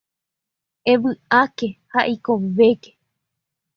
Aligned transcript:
Evy'áke 0.91 1.69
ha 1.91 1.99
eikovéke. 2.11 2.91